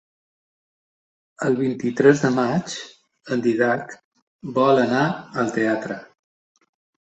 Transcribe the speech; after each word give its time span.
El 1.49 1.57
vint-i-tres 1.59 2.23
de 2.23 2.31
maig 2.39 2.73
en 3.37 3.45
Dídac 3.45 3.95
vol 4.59 4.83
anar 4.89 5.05
al 5.45 5.55
teatre. 5.61 6.03